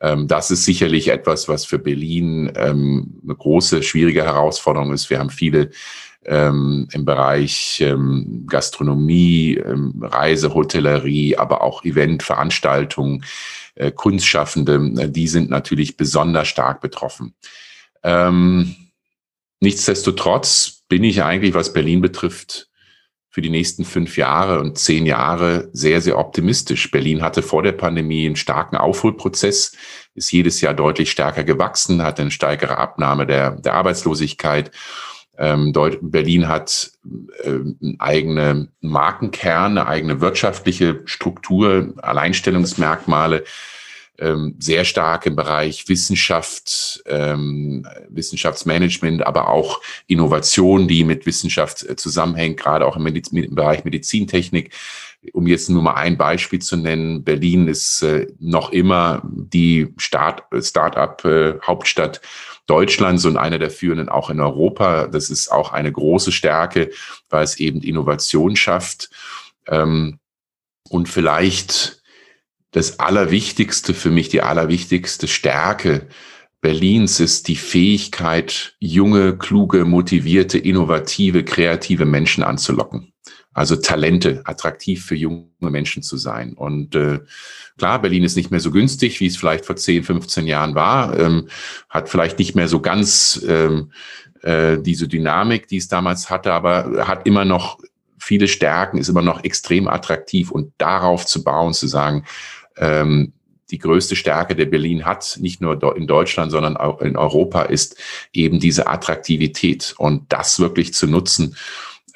[0.00, 5.08] Ähm, das ist sicherlich etwas, was für Berlin ähm, eine große, schwierige Herausforderung ist.
[5.08, 5.70] Wir haben viele
[6.26, 7.84] ähm, im Bereich
[8.46, 9.60] Gastronomie,
[10.00, 13.24] Reise, Hotellerie, aber auch Eventveranstaltungen,
[13.74, 17.34] äh, Kunstschaffende, die sind natürlich besonders stark betroffen.
[19.60, 22.68] nichtsdestotrotz bin ich eigentlich, was Berlin betrifft,
[23.36, 26.90] für die nächsten fünf Jahre und zehn Jahre sehr, sehr optimistisch.
[26.90, 29.76] Berlin hatte vor der Pandemie einen starken Aufholprozess,
[30.14, 34.70] ist jedes Jahr deutlich stärker gewachsen, hatte eine steigere Abnahme der, der Arbeitslosigkeit.
[35.38, 36.92] Ähm, Berlin hat
[37.42, 43.44] äh, einen eigenen Markenkern, eine eigene wirtschaftliche Struktur, Alleinstellungsmerkmale
[44.18, 51.96] ähm, sehr stark im Bereich Wissenschaft, ähm, Wissenschaftsmanagement, aber auch Innovation, die mit Wissenschaft äh,
[51.96, 54.72] zusammenhängt, gerade auch im, Mediz im Bereich Medizintechnik.
[55.32, 60.44] Um jetzt nur mal ein Beispiel zu nennen, Berlin ist äh, noch immer die Start,
[60.60, 62.20] Start-up-Hauptstadt
[62.66, 65.06] Deutschlands und eine der führenden auch in Europa.
[65.06, 66.90] Das ist auch eine große Stärke,
[67.28, 69.10] weil es eben Innovation schafft.
[69.66, 70.18] Ähm,
[70.88, 72.02] und vielleicht
[72.72, 76.08] das Allerwichtigste für mich, die allerwichtigste Stärke
[76.66, 83.12] Berlins ist die Fähigkeit, junge, kluge, motivierte, innovative, kreative Menschen anzulocken.
[83.56, 86.52] Also Talente, attraktiv für junge Menschen zu sein.
[86.52, 87.20] Und äh,
[87.78, 91.18] klar, Berlin ist nicht mehr so günstig, wie es vielleicht vor 10, 15 Jahren war,
[91.18, 91.48] ähm,
[91.88, 93.92] hat vielleicht nicht mehr so ganz ähm,
[94.42, 97.78] äh, diese Dynamik, die es damals hatte, aber hat immer noch
[98.18, 100.50] viele Stärken, ist immer noch extrem attraktiv.
[100.50, 102.26] Und darauf zu bauen, zu sagen,
[102.76, 103.32] ähm,
[103.70, 107.96] die größte Stärke, der Berlin hat, nicht nur in Deutschland, sondern auch in Europa, ist
[108.34, 111.56] eben diese Attraktivität und das wirklich zu nutzen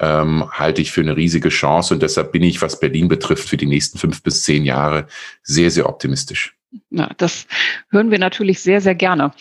[0.00, 1.94] ähm, halte ich für eine riesige Chance.
[1.94, 5.06] Und deshalb bin ich, was Berlin betrifft, für die nächsten fünf bis zehn Jahre
[5.42, 6.56] sehr, sehr optimistisch.
[6.88, 7.46] Na, das
[7.90, 9.32] hören wir natürlich sehr, sehr gerne.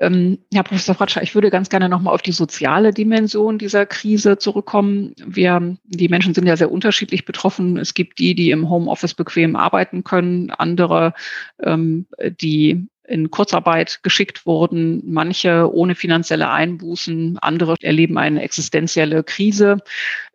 [0.00, 4.36] Ähm, Herr Professor Fratscher, ich würde ganz gerne nochmal auf die soziale Dimension dieser Krise
[4.36, 5.14] zurückkommen.
[5.24, 7.78] Wir, die Menschen sind ja sehr unterschiedlich betroffen.
[7.78, 11.14] Es gibt die, die im Homeoffice bequem arbeiten können, andere,
[11.62, 12.06] ähm,
[12.40, 19.78] die in Kurzarbeit geschickt wurden, manche ohne finanzielle Einbußen, andere erleben eine existenzielle Krise.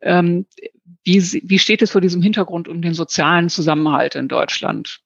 [0.01, 0.45] Ähm,
[1.03, 5.01] wie, wie steht es vor diesem Hintergrund um den sozialen Zusammenhalt in Deutschland?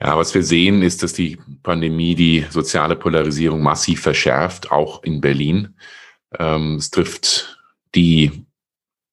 [0.00, 5.20] Ja, was wir sehen, ist, dass die Pandemie die soziale Polarisierung massiv verschärft, auch in
[5.20, 5.74] Berlin.
[6.38, 7.58] Ähm, es trifft
[7.94, 8.46] die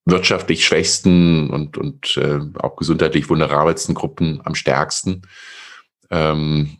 [0.05, 5.23] wirtschaftlich schwächsten und, und äh, auch gesundheitlich vulnerabelsten Gruppen am stärksten.
[6.09, 6.77] Ähm,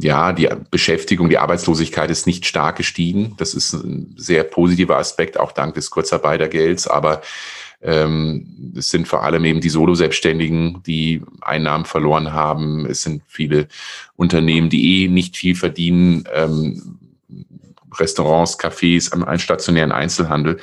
[0.00, 3.34] ja, die Beschäftigung, die Arbeitslosigkeit ist nicht stark gestiegen.
[3.38, 6.86] Das ist ein sehr positiver Aspekt, auch dank des Kurzarbeitergelds.
[6.86, 7.22] Aber
[7.80, 12.86] ähm, es sind vor allem eben die Solo-Selbstständigen, die Einnahmen verloren haben.
[12.86, 13.68] Es sind viele
[14.16, 16.24] Unternehmen, die eh nicht viel verdienen.
[16.34, 16.98] Ähm,
[17.96, 20.58] Restaurants, Cafés, einen stationären Einzelhandel.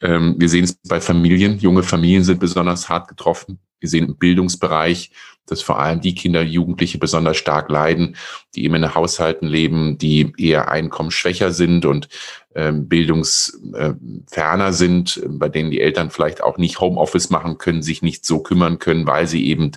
[0.00, 1.58] Ähm, wir sehen es bei Familien.
[1.58, 3.58] Junge Familien sind besonders hart getroffen.
[3.80, 5.10] Wir sehen im Bildungsbereich,
[5.46, 8.16] dass vor allem die Kinder, Jugendliche besonders stark leiden,
[8.54, 12.08] die eben in Haushalten leben, die eher einkommensschwächer sind und
[12.54, 18.02] ähm, bildungsferner äh, sind, bei denen die Eltern vielleicht auch nicht Homeoffice machen können, sich
[18.02, 19.72] nicht so kümmern können, weil sie eben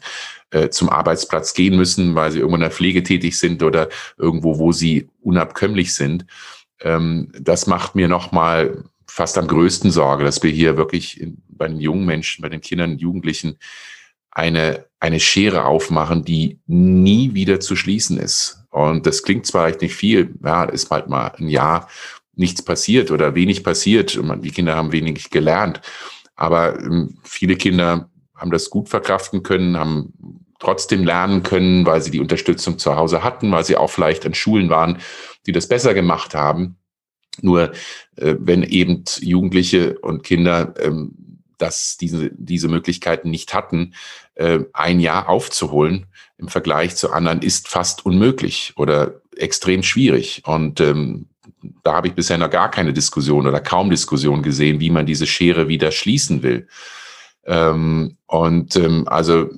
[0.52, 4.60] äh, zum Arbeitsplatz gehen müssen, weil sie irgendwo in der Pflege tätig sind oder irgendwo,
[4.60, 6.26] wo sie unabkömmlich sind.
[6.82, 11.68] Ähm, das macht mir nochmal fast am größten Sorge, dass wir hier wirklich in, bei
[11.68, 13.58] den jungen Menschen, bei den Kindern und Jugendlichen
[14.36, 18.66] eine, eine Schere aufmachen, die nie wieder zu schließen ist.
[18.70, 21.90] Und das klingt zwar echt nicht viel, ja, ist bald mal ein Jahr
[22.36, 24.20] nichts passiert oder wenig passiert.
[24.44, 25.82] Die Kinder haben wenig gelernt.
[26.36, 30.14] Aber ähm, viele Kinder haben das gut verkraften können, haben
[30.60, 34.34] trotzdem lernen können, weil sie die Unterstützung zu Hause hatten, weil sie auch vielleicht an
[34.34, 34.98] Schulen waren,
[35.46, 36.76] die das besser gemacht haben.
[37.42, 37.72] Nur
[38.18, 43.94] äh, wenn eben Jugendliche und Kinder ähm, dass diese, diese Möglichkeiten nicht hatten,
[44.36, 50.42] äh, ein Jahr aufzuholen im Vergleich zu anderen ist fast unmöglich oder extrem schwierig.
[50.46, 51.28] Und ähm,
[51.84, 55.28] da habe ich bisher noch gar keine Diskussion oder kaum Diskussion gesehen, wie man diese
[55.28, 56.68] Schere wieder schließen will.
[57.46, 59.50] Ähm, und ähm, also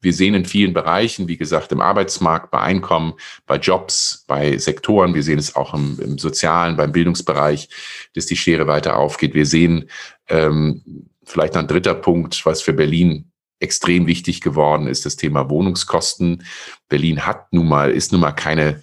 [0.00, 3.14] wir sehen in vielen Bereichen, wie gesagt, im Arbeitsmarkt, bei Einkommen,
[3.46, 7.68] bei Jobs, bei Sektoren, wir sehen es auch im, im sozialen, beim Bildungsbereich,
[8.14, 9.34] dass die Schere weiter aufgeht.
[9.34, 9.90] Wir sehen
[10.28, 10.82] ähm,
[11.24, 16.44] vielleicht ein dritter Punkt, was für Berlin extrem wichtig geworden ist, das Thema Wohnungskosten.
[16.88, 18.82] Berlin hat nun mal, ist nun mal keine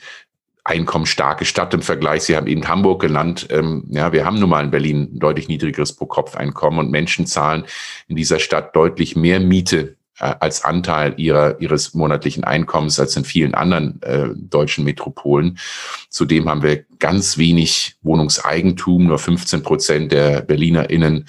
[0.63, 2.23] einkommensstarke Stadt im Vergleich.
[2.23, 3.47] Sie haben eben Hamburg genannt.
[3.49, 7.65] Ähm, ja, wir haben nun mal in Berlin ein deutlich niedrigeres Pro-Kopf-Einkommen und Menschen zahlen
[8.07, 13.25] in dieser Stadt deutlich mehr Miete äh, als Anteil ihrer, ihres monatlichen Einkommens als in
[13.25, 15.57] vielen anderen äh, deutschen Metropolen.
[16.09, 19.07] Zudem haben wir ganz wenig Wohnungseigentum.
[19.07, 21.25] Nur 15 Prozent der BerlinerInnen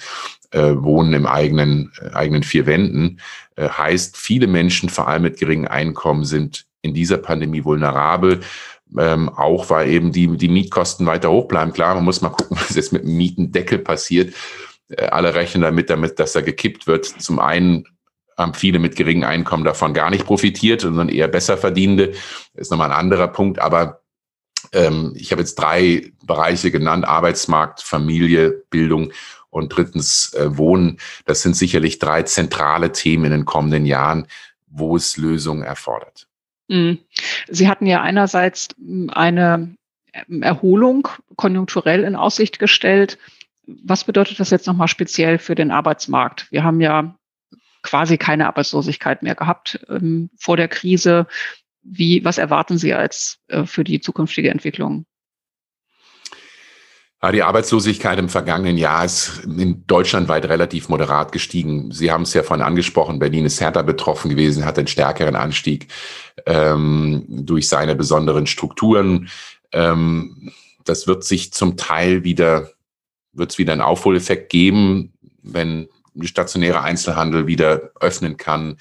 [0.51, 3.19] äh, wohnen im eigenen, äh, eigenen vier Wänden.
[3.55, 8.41] Äh, heißt, viele Menschen, vor allem mit geringem Einkommen, sind in dieser Pandemie vulnerabel.
[8.97, 11.73] Ähm, auch weil eben die, die Mietkosten weiter hoch bleiben.
[11.73, 14.33] Klar, man muss mal gucken, was jetzt mit dem Mietendeckel passiert.
[14.89, 17.05] Äh, alle rechnen damit, damit, dass er gekippt wird.
[17.05, 17.85] Zum einen
[18.37, 22.13] haben viele mit geringem Einkommen davon gar nicht profitiert, sondern eher besser verdienende.
[22.53, 23.59] Ist nochmal ein anderer Punkt.
[23.59, 24.01] Aber
[24.73, 29.11] ähm, ich habe jetzt drei Bereiche genannt, Arbeitsmarkt, Familie, Bildung
[29.49, 30.99] und drittens äh, Wohnen.
[31.25, 34.27] Das sind sicherlich drei zentrale Themen in den kommenden Jahren,
[34.67, 36.27] wo es Lösungen erfordert.
[36.67, 36.99] Mhm.
[37.47, 39.75] Sie hatten ja einerseits hm, eine
[40.13, 43.17] ähm, Erholung konjunkturell in Aussicht gestellt.
[43.65, 46.51] Was bedeutet das jetzt nochmal speziell für den Arbeitsmarkt?
[46.51, 47.15] Wir haben ja
[47.85, 51.27] quasi keine Arbeitslosigkeit mehr gehabt ähm, vor der Krise.
[51.83, 55.05] Wie, was erwarten Sie als äh, für die zukünftige Entwicklung?
[57.31, 61.91] Die Arbeitslosigkeit im vergangenen Jahr ist in Deutschland weit relativ moderat gestiegen.
[61.91, 65.87] Sie haben es ja vorhin angesprochen, Berlin ist härter betroffen gewesen, hat einen stärkeren Anstieg
[66.45, 69.29] ähm, durch seine besonderen Strukturen.
[69.71, 70.51] Ähm,
[70.83, 72.69] das wird sich zum Teil wieder,
[73.33, 75.87] wird es wieder einen Aufholeffekt geben, wenn
[76.23, 78.77] stationäre Einzelhandel wieder öffnen kann,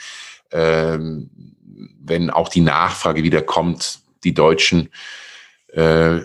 [0.52, 1.30] ähm,
[2.00, 4.00] wenn auch die Nachfrage wieder kommt.
[4.22, 4.90] Die Deutschen
[5.72, 6.20] äh,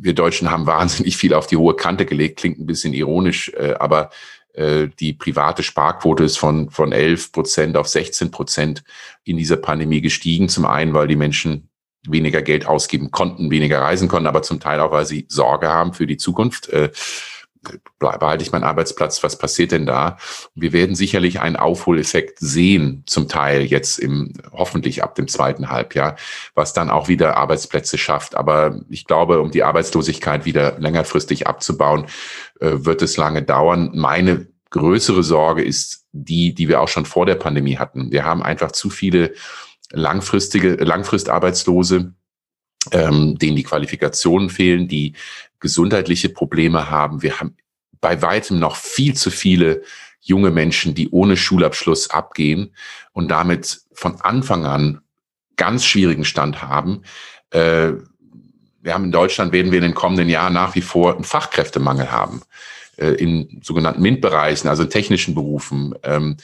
[0.00, 3.74] wir Deutschen haben wahnsinnig viel auf die hohe Kante gelegt, klingt ein bisschen ironisch, äh,
[3.78, 4.10] aber
[4.54, 8.84] äh, die private Sparquote ist von, von 11 Prozent auf 16 Prozent
[9.24, 10.48] in dieser Pandemie gestiegen.
[10.48, 11.68] Zum einen, weil die Menschen
[12.06, 15.92] weniger Geld ausgeben konnten, weniger reisen konnten, aber zum Teil auch, weil sie Sorge haben
[15.94, 16.68] für die Zukunft.
[17.98, 20.16] Behalte ich meinen Arbeitsplatz, was passiert denn da?
[20.54, 26.16] Wir werden sicherlich einen Aufholeffekt sehen, zum Teil jetzt im, hoffentlich ab dem zweiten Halbjahr,
[26.54, 28.34] was dann auch wieder Arbeitsplätze schafft.
[28.34, 32.06] Aber ich glaube, um die Arbeitslosigkeit wieder längerfristig abzubauen,
[32.60, 33.92] äh, wird es lange dauern.
[33.94, 38.10] Meine größere Sorge ist die, die wir auch schon vor der Pandemie hatten.
[38.10, 39.34] Wir haben einfach zu viele
[39.92, 42.14] langfristige, Langfristarbeitslose,
[42.90, 45.14] ähm, denen die Qualifikationen fehlen, die
[45.62, 47.22] gesundheitliche Probleme haben.
[47.22, 47.56] Wir haben
[48.00, 49.82] bei weitem noch viel zu viele
[50.20, 52.74] junge Menschen, die ohne Schulabschluss abgehen
[53.12, 55.00] und damit von Anfang an
[55.56, 57.02] ganz schwierigen Stand haben.
[57.50, 57.92] Äh,
[58.82, 62.10] wir haben in Deutschland, werden wir in den kommenden Jahren nach wie vor einen Fachkräftemangel
[62.10, 62.42] haben.
[62.96, 66.36] Äh, in sogenannten MINT-Bereichen, also in technischen Berufen, ähm,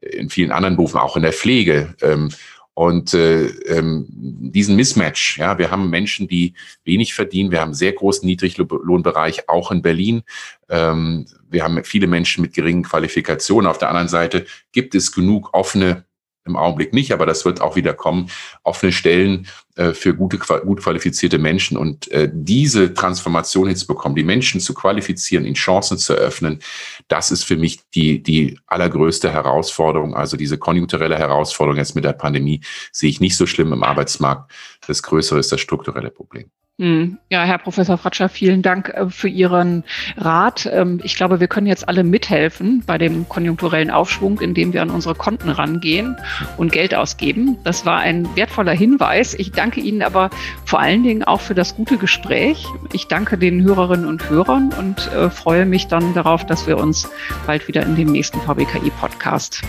[0.00, 1.94] in vielen anderen Berufen, auch in der Pflege.
[2.02, 2.30] Ähm,
[2.74, 7.74] und äh, ähm, diesen Mismatch, ja, wir haben Menschen, die wenig verdienen, wir haben einen
[7.74, 10.22] sehr großen Niedriglohnbereich, auch in Berlin.
[10.68, 13.70] Ähm, wir haben viele Menschen mit geringen Qualifikationen.
[13.70, 16.04] Auf der anderen Seite gibt es genug offene
[16.46, 18.30] im Augenblick nicht, aber das wird auch wieder kommen,
[18.62, 21.76] offene Stellen äh, für gute, gut qualifizierte Menschen.
[21.76, 26.60] Und äh, diese Transformation hinzubekommen, die Menschen zu qualifizieren, ihnen Chancen zu eröffnen,
[27.08, 30.14] das ist für mich die, die allergrößte Herausforderung.
[30.14, 32.60] Also diese konjunkturelle Herausforderung jetzt mit der Pandemie
[32.92, 34.52] sehe ich nicht so schlimm im Arbeitsmarkt.
[34.86, 36.50] Das Größere ist das strukturelle Problem.
[36.80, 37.18] Hm.
[37.30, 39.84] Ja, Herr Professor Fratscher, vielen Dank äh, für Ihren
[40.16, 40.68] Rat.
[40.72, 44.90] Ähm, ich glaube, wir können jetzt alle mithelfen bei dem konjunkturellen Aufschwung, indem wir an
[44.90, 46.16] unsere Konten rangehen
[46.56, 47.58] und Geld ausgeben.
[47.62, 49.34] Das war ein wertvoller Hinweis.
[49.34, 50.30] Ich danke Ihnen aber
[50.64, 52.66] vor allen Dingen auch für das gute Gespräch.
[52.92, 57.08] Ich danke den Hörerinnen und Hörern und äh, freue mich dann darauf, dass wir uns
[57.46, 59.62] bald wieder in dem nächsten VBKI-Podcast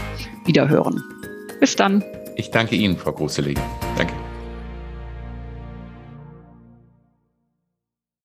[0.45, 1.03] wiederhören.
[1.59, 2.03] Bis dann.
[2.35, 3.61] Ich danke Ihnen, Frau Großelegen.
[3.95, 4.24] Danke.